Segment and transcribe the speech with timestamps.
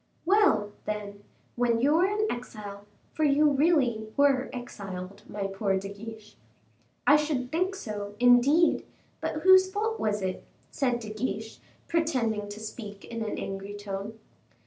[0.25, 1.23] "Well, then;
[1.55, 6.37] when you were in exile for you really were exiled, my poor De Guiche"
[7.05, 8.83] "I should think so, indeed;
[9.19, 14.17] but whose fault was it?" said De Guiche, pretending to speak in an angry tone.